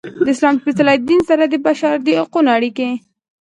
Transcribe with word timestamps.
د 0.25 0.27
اسلام 0.33 0.55
سپیڅلي 0.61 0.95
دین 1.09 1.21
سره 1.29 1.43
د 1.47 1.55
بشر 1.67 1.95
د 2.05 2.07
حقونو 2.21 2.49
اړیکې. 2.57 2.89